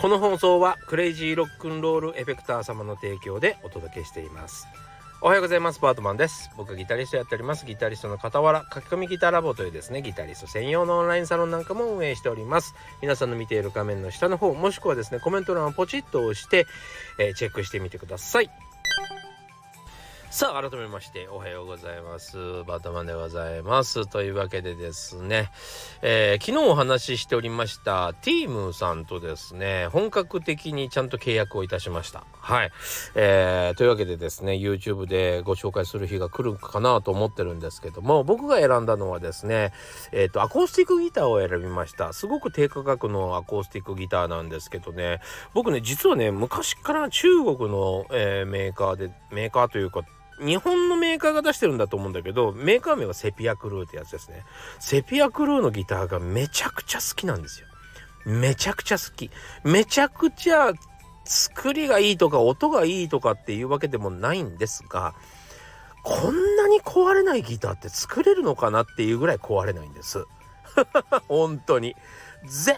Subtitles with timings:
[0.00, 4.68] この放送はクレイジーロックンロールエフェクター様の提供でお届けしています。
[5.20, 5.80] おはようございます。
[5.80, 6.52] バートマンです。
[6.56, 7.66] 僕ギタリストやっております。
[7.66, 12.76] ギタリストの傍ら書き込みギターラボというですねギタリスト専用のオンラインサロンなんかも運営しております。
[13.02, 16.66] 皆さんの見ている画面の下の方もしくはですねコメント欄をポチッと押して、
[17.18, 18.48] えー、チェックしてみてください。
[20.30, 22.36] さあ改めましておはようございます。
[22.64, 24.06] バタマンでございます。
[24.06, 25.50] というわけでですね、
[26.02, 32.24] えー、昨日お話ししておりましたティームさんとですね本格的にちゃんと契約をいたしました。
[32.32, 32.70] はい、
[33.14, 39.72] えー、というわけでですね YouTube でご紹介する日が来るかなと思ってるんですけども僕が選んだのはですね
[40.12, 42.12] えっ、ー、とアコースティックギターを選びました。
[42.12, 45.20] すごく低価格のアコースティックギターなんですけどね
[45.54, 50.02] 僕ね実はね昔から中国の、えメーカーでメーカーというか
[50.40, 54.44] 日本のメーカーが出してるんだと思うんだけどメーカー名はセピアクルーってやつですね。
[54.78, 57.66] セピアクルーのギターがめちゃくちゃ好きなんですよ。
[58.24, 59.30] めちゃくちゃ好き。
[59.64, 60.72] めちゃくちゃ
[61.24, 65.14] 作りがいいとか音がいいとかっていうわけでもないんですが
[66.02, 70.26] こんなに壊れないギターって作れるのかなっていうぐらい壊れないんです。
[71.28, 71.94] 本当に。
[72.46, 72.76] 全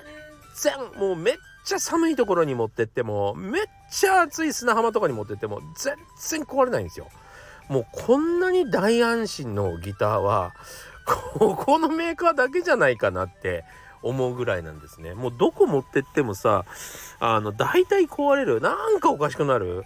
[0.56, 1.34] 然もうめっ
[1.64, 7.08] ちゃ寒いところに持ってってもめっちゃ暑い砂浜とかに持ってっても全然壊れないんですよ。
[7.70, 10.52] もうこんなに大安心のギターは
[11.06, 13.64] ここのメーカーだけじゃないかなって
[14.02, 15.14] 思うぐらいなんですね。
[15.14, 16.64] もうどこ持ってってもさ
[17.20, 19.84] あの大体壊れるなんかおかしくなる、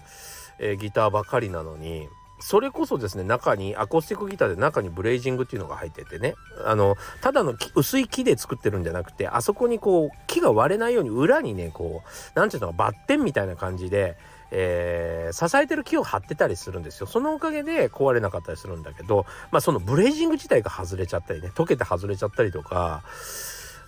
[0.59, 2.09] えー、ギターばかりなのに
[2.41, 14.17] それこそですね中にアコースティックギターで中にブレイジングっていうのが入っててねあのただの薄い木で作ってるんじゃなくてあそこにこう木が割れないように裏にねこう何ていうのかバッテンみたいな感じで
[14.50, 17.06] えー、支えてる木を張ってたりするんですよ。
[17.06, 23.03] そのおかげで壊れなかったりするんだけど、まあそのブレージング自体が外れちゃったりね、溶けて外れちゃったりとか、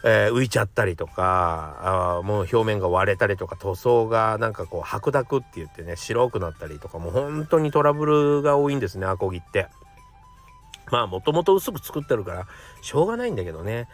[0.05, 9.69] えー、浮いちゃったりとかあもう表面が割れたりとか塗装がなんかこう白濁って言ってね白くなったりとかもう本当にトラブルが多いんですねアコギって。
[10.93, 12.47] まあもともと薄く作ってるから
[12.81, 13.89] しょうがないんだけどね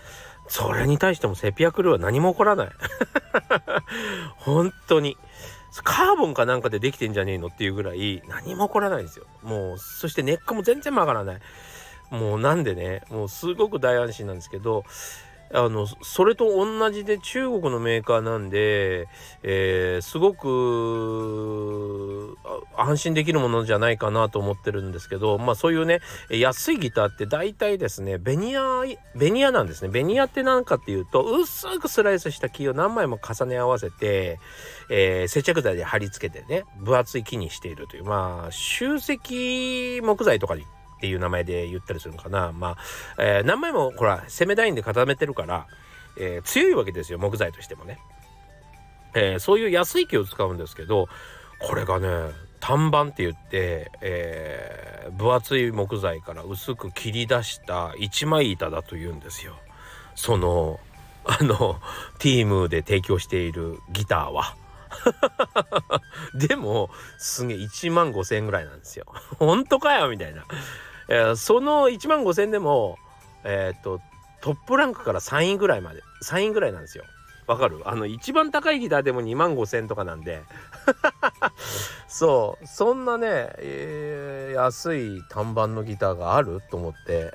[0.46, 2.68] それに対してもセピアクルーは何も起こらない
[4.36, 5.16] 本当に
[5.82, 9.24] カーボンかなんかでできてんじゃねえのっていうぐらい何も起こらないんですよ。
[9.42, 11.40] もうそして根っこも全然曲がらない。
[12.10, 14.84] もうなんでねもうすごく大安心なんですけど
[15.54, 19.06] あのそれと同じで中国のメーカーなんで、
[19.42, 22.38] えー、すごく
[22.76, 28.62] 安心できるものじゃないかなと思ってるんですけどまあそういうね安いギターって大体ですねベニヤ
[29.14, 29.90] ベニヤなんですね。
[29.90, 34.38] ベニヤって何かっていうと薄くスライスした木を何枚も重ね合わせて、
[34.90, 40.64] えー、接着剤で貼り付けてね分厚い木にしているというまあ集積木材とかに
[41.02, 42.52] っていう名前で言ったりするのかな。
[42.52, 42.76] まあ、
[43.18, 45.66] えー、何枚もほら、攻め台で固めてるから、
[46.16, 47.98] えー、強いわけですよ、木材としてもね。
[49.14, 51.08] えー、そういう安い木を使うんですけど、
[51.58, 52.08] これがね、
[52.60, 59.56] 単板って言って、えー、分厚い木材から薄く切り出した一枚板だと言うんですよ。
[60.14, 60.78] その、
[61.24, 61.80] あの、
[62.20, 64.54] ティームで提供しているギターは。
[66.34, 69.06] でも、すげえ1万5千円ぐらいなんですよ。
[69.38, 70.44] 本当かよみたいな。
[71.08, 72.98] えー、その1万5,000でも
[73.44, 74.00] えー、っと
[74.40, 77.04] トップランクから3位ぐらいまで3位ぐらいなんですよ。
[77.46, 77.82] わかる？
[77.84, 80.42] あの一番高いギターでも2万5,000とかなんで。
[82.08, 82.66] そう。
[82.66, 83.26] そんなね、
[83.58, 87.32] えー、安い単板のギターがあると思って。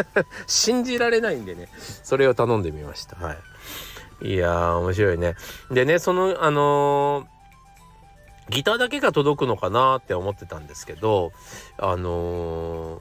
[0.46, 1.68] 信じられないんでね。
[2.02, 3.16] それを頼んでみました。
[3.16, 3.36] は
[4.22, 4.32] い。
[4.32, 5.36] いや面白いね。
[5.70, 7.40] でねそのあのー
[8.50, 11.30] ギターだけが届くのかなって思ってたんですけど
[11.78, 13.00] あのー、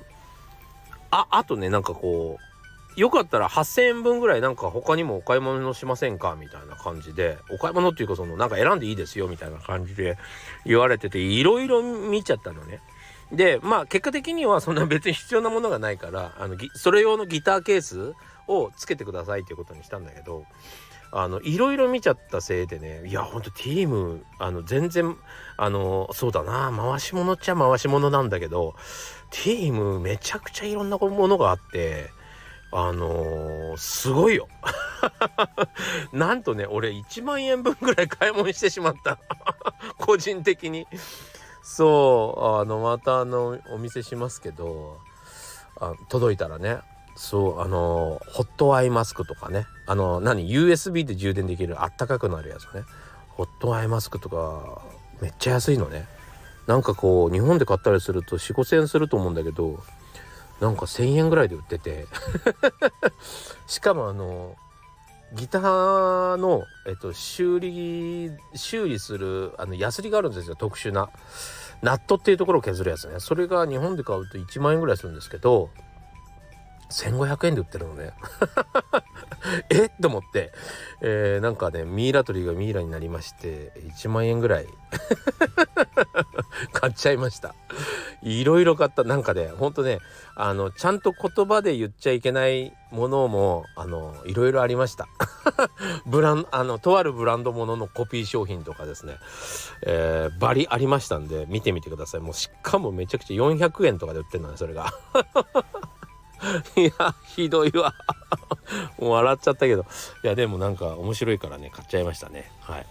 [1.12, 10.18] ああとねなんかこうよかったら8,000円分ぐらいなんか他にもお買い物しませんかみたいな感じでお買い物っていうかそのなんか選んでいいですよみたいな感じで
[10.66, 12.82] 言われてていろいろ見ちゃったのね。
[13.32, 18.14] でまあ結果的にはそんな別に必要なものがないからあのそれ用のギターケース
[18.48, 20.46] をつけてくださいっていうことにしたんだけど
[21.12, 25.18] あのいろいろ見ちゃったせいでねいやほんとティームあの全然
[25.58, 28.76] あのそうだな回し物っちゃ回し物なんだけど
[29.32, 32.12] ティームめちゃくちゃいろんなものがあって
[32.72, 34.48] あのー、すごいよ。
[36.14, 39.18] なんとね俺1万円分ぐらい買い物してしまった。
[39.98, 40.86] 個人的に。
[41.64, 45.00] そうあのまたあのお見せしますけど
[45.80, 46.80] あ届いたらね
[47.20, 49.68] そうあのホットアイマスクとかね。
[49.86, 52.86] あの何？USB で充電できるあったかくなるやつね。
[53.28, 54.82] ホットアイマスクとか
[55.20, 56.08] めっちゃ安いのね。
[56.66, 59.84] なんかこう日本で買ったりすると4 5千円すると思うんだけど
[60.62, 62.08] なんか1,000円ぐらいで売ってて。
[63.68, 64.56] しかもあの
[65.34, 70.56] ギターの、えっと、修理修理するあのヤスリがあるんですよ。
[70.56, 71.10] 特殊な。
[71.82, 73.20] ナットっていうところを削るやつね。
[73.20, 75.70] それが日本で買うと1万円ぐらいするんですけど
[76.90, 78.14] 1500円で売ってるのね。
[79.70, 79.86] え？
[79.86, 80.52] っと思って、
[81.02, 84.68] えー、なんかねミイラ取りがミイラになりまして1万円ぐらい。
[86.74, 87.56] 買っちゃいました。
[88.22, 89.04] いろいろ買った。
[89.04, 90.00] なんかねほんとね
[90.36, 95.08] あのちゃんと言葉で言っちゃいけないものもあのいろいろありました。
[96.06, 99.18] ブランあのとあるブランドもののコピー商品とかですね、
[99.86, 102.22] えー、バリありましたんで見てみてください。
[102.22, 104.92] もうしかもめちゃくちゃ400円とかで売ってるのねそれが。
[106.76, 107.94] いやひどいわ。
[108.98, 109.86] もう笑っちゃったけど。
[110.24, 112.52] いやでもなんか面白いからね買っちゃいましたね。
[112.62, 112.86] はい。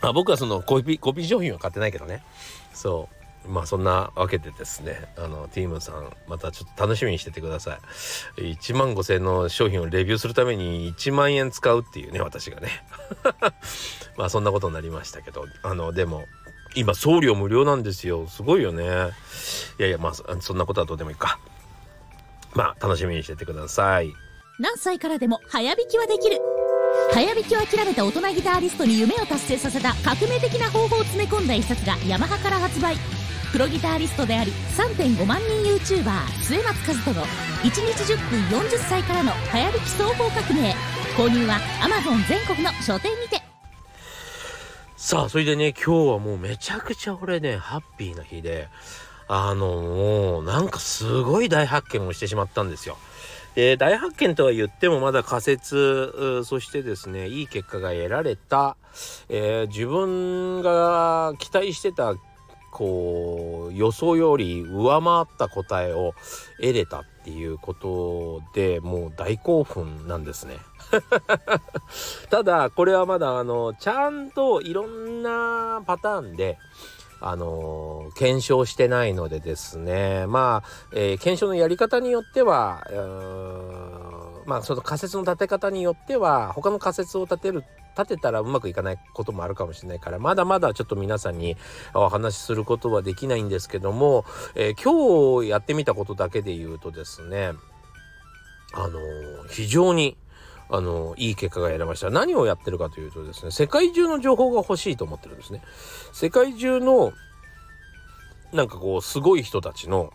[0.00, 2.22] あ僕はそのコピーコピー商品は買ってないけどね。
[2.72, 3.16] そう。
[3.48, 5.12] まあそんなわけでですね。
[5.16, 7.78] あのティームさんまたちょっと楽しみにしててくださ
[8.38, 8.42] い。
[8.54, 12.68] 1万5,000円の商品をレビューするために1万円使うっていうね私がね。
[14.16, 15.46] まあそんなことになりましたけど。
[15.62, 16.24] あのでも
[16.76, 18.26] 今送料無料なんですよ。
[18.28, 18.84] すごいよね。
[19.78, 21.38] いやいやまあそんなことはどうでもいいか。
[22.54, 24.12] まあ楽しみにしててください。
[24.58, 26.38] 何歳からでも早弾きはできる。
[27.12, 32.96] 早弾きを諦めた大人ギターリストに夢を達成させた革命的な方法を詰め込んだ一冊がヤマハから発売。
[33.52, 36.12] プロギタリストであり3.5万人 YouTuber
[36.42, 40.74] 末松和人の1日10分40歳からの早弾き総合革命。
[41.16, 43.45] 購入は Amazon 全国の書店にて。
[45.06, 48.66] さあそれでね今日はもうめちゃくちゃ俺ねハッピーな日で
[49.28, 52.98] あのもうなんかすごい大発見をしてしまったんですよ。
[53.54, 58.76] で大発見とは言ってもまだ仮説そしてですねいい結果が得られた、
[59.28, 62.16] えー、自分が期待してた
[62.72, 66.14] こう予想より上回った答えを
[66.58, 70.56] 得れたっていうことでもう大興奮なんですね。
[72.30, 76.58] ただこれはまだあのちゃんといろんなパターンで
[77.20, 80.26] あの検証してないのでですね。
[80.26, 82.84] まあ、えー、検証のやり方によっては
[84.44, 87.64] まあその仮説の立て方によっては他の仮説を立てる
[87.98, 91.56] 立てたらうまくいかないこともあるかもしれないからまだまだちょっと皆さんに
[91.94, 97.52] お話しすることはできないんですけども、えー、今日やってみたことだけで言うとですね
[98.74, 98.98] あの
[99.48, 100.18] 非常に
[100.68, 102.10] あのいい結果が得られました。
[102.10, 105.62] 何をやってるかというとですね世界中の情報が欲しいと思ってるんですね。
[106.12, 107.12] 世界中の
[108.52, 110.10] なんかこうすごい人たちの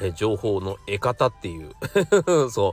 [0.00, 1.74] え情報の得方っていう。
[2.50, 2.72] そう。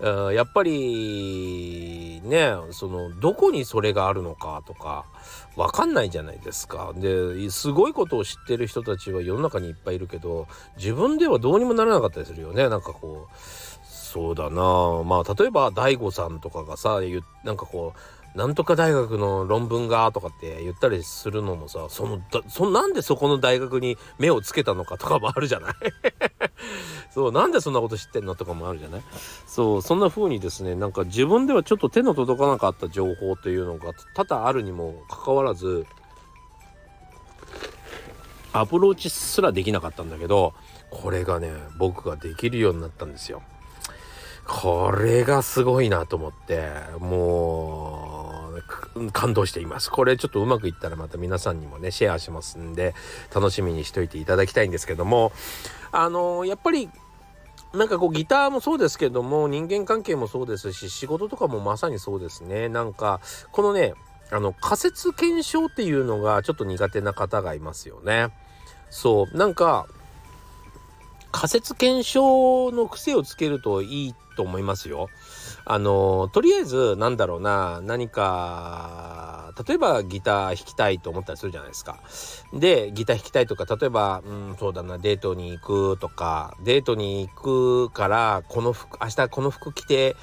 [0.00, 5.06] やっぱりねそのどこにそれがあるのかとか
[5.56, 6.92] 分かんないじゃないですか。
[6.94, 10.46] ですごいことを知ってる人たちは世の中にいっぱいいるけど
[10.76, 12.68] 自分ではどうにもならなかったりするよね。
[12.68, 13.77] なんかこう
[14.12, 15.02] そうだな。
[15.04, 17.00] まあ例えば DAIGO さんとかがさ
[17.44, 17.92] なんかこ
[18.34, 25.74] うなんとか大学の論文がとかって言ったりするのもさそのだそなんでそこの大学に目をつけたのかとかもあるじゃない？
[27.12, 29.02] そうなんでそんなこと知ってんのとかもあるじゃない？
[29.46, 35.86] そうそんな風にですねなんか自分ではちょっと手の届かなかった情報というのが多々あるにもかかわらず
[38.52, 40.54] アプローチすらできなかったんだけど
[40.90, 43.42] これがね僕ができるようになったんですよ。
[44.48, 48.50] これがすごいなと思っても
[48.96, 49.90] う感動しています。
[49.90, 52.94] これちょっとうまくいったらまた皆さんにもねシェアしますんで
[53.32, 55.32] 楽しみにしといていただきたいんですけども
[55.92, 56.88] あのやっぱり
[57.74, 62.70] なんかこうギターもそうですけども人間関係もそうですし仕事とかもまさにそうですね。
[62.70, 63.20] なんか
[63.52, 63.92] このね
[64.30, 68.30] あの仮説検証っていうのがちょっと苦手な方がいますよね。
[68.88, 69.86] そうなんか
[71.40, 75.08] 仮説検証の癖をつけるといいと思いますよ。
[75.64, 82.00] あのとりあえずなんだろうな何か例えばギター弾きたいと思ったりするじゃないですか。
[82.52, 87.32] でギター弾きたいとか例えばうんそうだなデートに行くとかデートに行
[87.88, 90.16] くからこの服明日この服着て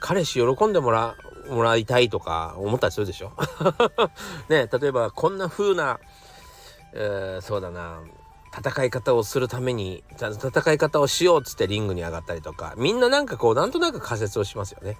[0.00, 1.16] 彼氏喜んでもら
[1.50, 3.32] もらいたいとか思ったりするでしょ？
[4.48, 6.00] ね例えばこんな風な、
[6.94, 8.00] えー、そうだな
[8.54, 14.98] 戦い方をするために戦い方をしようっつってリングに上がったりとかみんななんかこうなんとなく仮説をしますよね。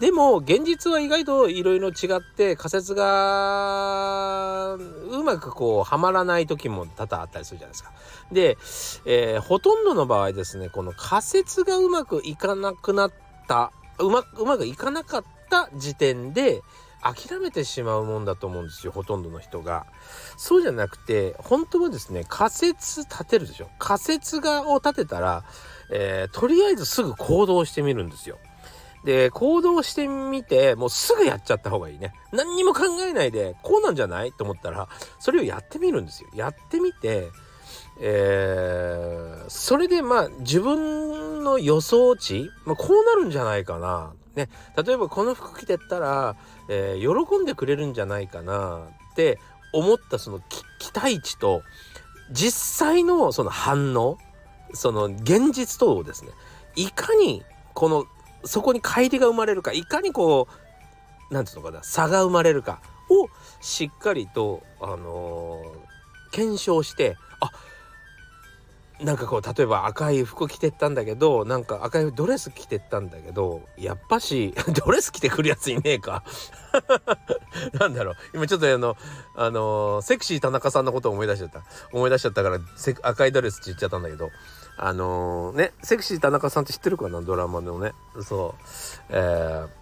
[0.00, 7.92] でも現実は意外といろいろ違って仮説がうまくこうはまらない時も多々あったりするじゃないですか。
[8.32, 8.58] で、
[9.06, 13.12] えー、ほとんどの場合ですねこの仮説がうまくいかなくなっ
[13.46, 16.62] たうまうまくいかなかった時点で
[17.02, 19.86] 諦めてしまうもんだと思うんですよほとんどの人が。
[20.36, 25.44] そうじゃなくて本当はですね仮説立てるでしょ仮説がを立てたら、
[25.90, 28.38] えー、とりあえずすぐ行動してみるんですよ。
[29.04, 34.88] で行動してみてもうすぐやっちゃった方がいいね何にも考えないでこうなんじゃないと思ったら
[35.20, 37.28] それをやってみるんですよやってみて
[38.00, 44.12] えー、それでまあ自分の予想値、まあ、こうなるんじゃないかな。
[44.36, 46.36] ね、例えばこの服着てったら、
[46.68, 49.38] えー、喜んでくれるんじゃないかなって
[49.72, 50.40] 思ったその
[50.78, 51.62] 期待値と
[52.30, 54.18] 実際のその反応
[54.74, 56.30] その現実とをですね
[56.76, 57.42] いかに
[57.74, 58.04] この
[58.44, 60.46] そこに乖離が生まれるかいかにこ
[61.30, 63.28] う何て言うのかな差が生まれるかを
[63.60, 67.50] しっかりと、あのー、検証してあ
[69.00, 76.24] なんかこう例えば赤い服着てったんだけどなんか赤いドレス着てったんだけどやっぱし ドレス着てくるやついねえか。
[77.78, 78.16] なんだろう。
[78.34, 78.96] 今ちょっとあの
[79.36, 81.62] あのセクシー田中さんのことを思い出しちゃった。
[81.92, 82.58] 思い出しちゃったから
[83.02, 84.30] 赤いドレスって言っちゃったんだけど。
[84.80, 87.20] あの、ねセクシー田中さんって知ってるかな？
[87.20, 87.94] ドラマのね。
[88.22, 88.62] そう。
[89.10, 89.77] えー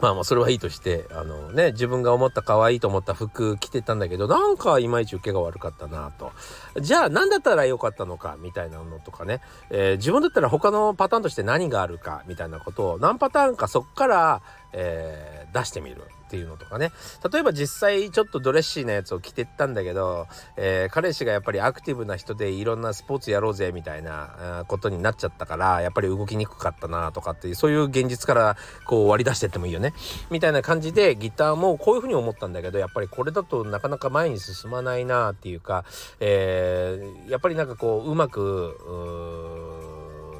[0.00, 6.32] まあまあそれはいいとしてあのね自分が思った可愛いと思った服着てたんだけどなんかいまいち受けが悪かったなと。
[6.80, 9.40] じゃあ何だったら良かったのかみたいなのとかね、
[9.70, 16.92] えー、自分だったら他のパターンとして何があるかみたいなことを何パターンかそっから、えー、出してみるっていうのとかね。
[17.32, 20.26] 例えば実際ちょっとドレッシーなやつを着てったんだけど、
[20.56, 29.94] えー、彼氏がやっぱりアクティブな人でいろんなスポーツやろうぜみたいなことになっちゃったからやっぱり動きにくかったなとかっていうそういう現実からこう割り出してってもいいよね。
[30.30, 35.84] みたいな感じでギターもこういうふうに思ったんだけどやっぱりこれだとなかなか前に進まないなっていうか、
[36.20, 38.76] えー、やっぱりなんかこううまく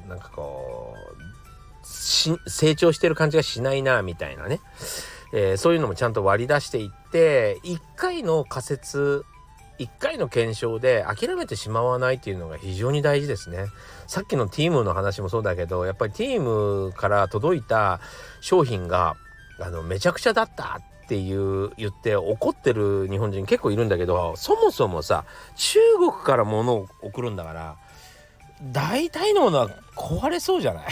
[0.05, 0.88] うなんかこう
[2.47, 4.61] 成長してる感じがしないなみたいなね
[5.33, 9.25] えー、そういうのもちゃんと割り出していって1回の仮説
[9.79, 13.67] 1回の検証で諦めてしまわないっていうのが非常に大事ですね。
[14.09, 16.41] さっきのティームの話もそうだけどやっぱりティー
[16.87, 18.01] ムから届いた
[18.41, 19.17] 商品が
[19.61, 25.25] あのめちゃくちゃだったっていう言って怒ってる日本人結構いるんだけどそもそもさ
[25.57, 27.77] 中国から物を送るんだから
[28.63, 30.87] 大体のものは壊れそうじゃない？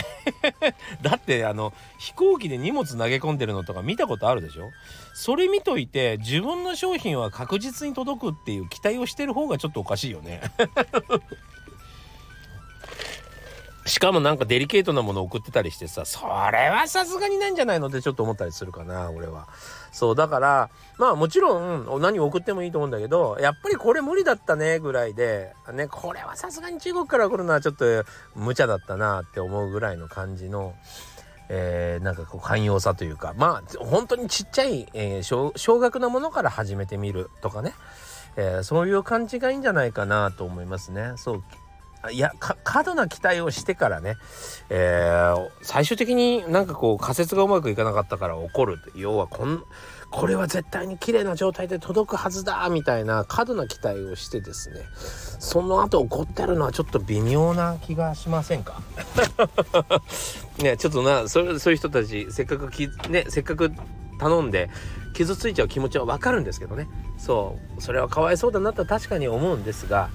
[1.03, 4.71] だってあの飛行機で荷物投げ込んでるのとか見たことあるでしょ？
[5.15, 10.41] それ見といて自分の商品は確実に届くっていう期待をしてる方がちょっとおかしいよね。
[13.87, 16.21] しかもなんかデリケートなものを送ってたりしてさそ
[16.53, 19.49] れはさすがにないんじゃないのってちょっと思ったりするかな俺は。
[19.93, 30.75] そうだからまあもちろん何を送ってもいいと思うんだけどやっぱりこれ無理だったねぐらいでねこれはさすがに中国から来るのはちょっと無茶だったなって思うぐらいの感じの。
[31.49, 37.73] えー、なんかこう寛容さというかまあ本当にちっちゃい、えー、少額なものから始めてみるとかね、
[38.35, 41.13] えー、そういう感じがいいんじゃないかなと思いますね。
[41.15, 41.45] そう
[42.11, 44.15] いや過度な期待をしてからね、
[44.71, 49.63] えー、最終的になんかこう仮説がうまくいかなかったから怒る要はこん
[50.11, 58.81] これは絶対に綺麗な状態で届くはずだみたいな過度な期待をしてですねその後怒ってるのはちょっと微妙な気がしませんか？
[60.59, 63.73] ねちょっとなそそういう人たちせっかくきねせっかく
[64.19, 64.71] 頼んで
[65.15, 66.89] 傷ついちゃう気持ちはわかるんですけどね。
[67.19, 70.11] そうそれはかわいそうだなと確かに思うんですが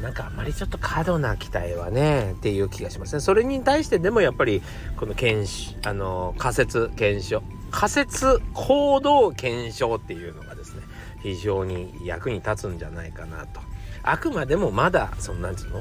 [0.00, 3.20] なんかあんまりちょっと過度な期待はねっていう気がしますね。
[3.20, 4.62] それに対してでもやっぱり
[4.96, 5.48] この検
[5.86, 10.82] あの仮説検証仮説行動検証っていうのがですね
[11.22, 13.60] 非常に役に立つんじゃないかなと。
[14.02, 15.78] あくまでもまだそんなんつうの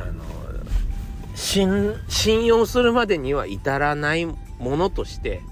[0.00, 0.24] あの
[1.34, 5.42] 信用するまでには至らないものとして、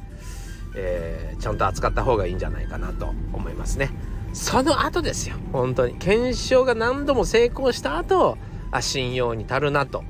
[0.76, 3.90] えー、ちゃんと扱った方がいいんじゃないかなと思いますね。
[4.32, 8.38] その後ですよ本当に検証が何度も成功した後
[8.70, 10.02] あ信用に足るなと、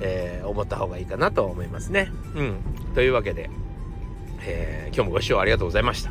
[0.00, 2.10] えー、思った方がいいかなと思いますね。
[2.34, 2.60] うん、
[2.94, 3.50] というわけで、
[4.44, 6.10] えー、今日もご視聴ありがとうございました。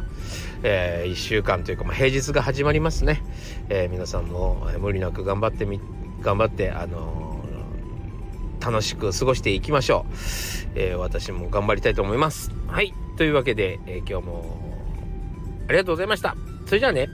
[0.64, 3.22] えー、1週間というか、まあ、平日が始まりますね。
[3.70, 5.82] え、皆さんも無理なく頑張ってみ
[6.22, 7.44] 頑張ってあの、
[8.60, 10.14] 楽しく過ごしていきましょう、
[10.76, 12.52] え、私も頑張りたいと思います。
[12.68, 14.60] はいというわけで、え、今日も
[15.68, 16.57] ありがとうございました。
[16.68, 17.10] それじゃあね。